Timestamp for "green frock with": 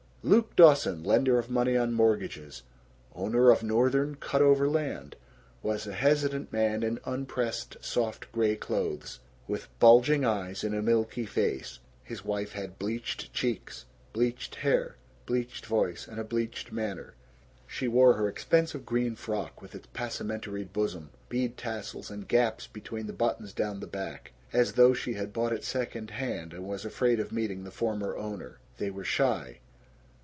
18.85-19.73